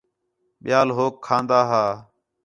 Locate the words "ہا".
1.69-1.85